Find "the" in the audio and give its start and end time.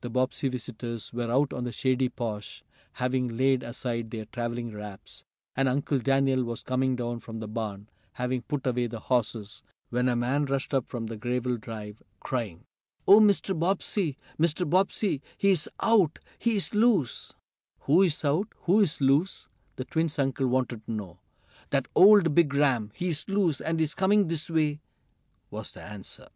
0.00-0.08, 1.64-1.72, 7.40-7.48, 8.86-8.98, 10.88-11.18, 19.76-19.84, 25.72-25.82